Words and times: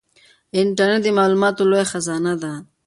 انټرنیټ 0.59 1.01
د 1.03 1.07
معلوماتو 1.17 1.69
لویه 1.69 1.85
خزانه 1.91 2.33
ده. 2.41 2.51